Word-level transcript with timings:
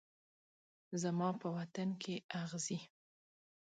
زما 1.01 1.29
په 1.41 1.47
وطن 1.57 1.89
کې 2.01 2.15
اغزي 2.41 2.79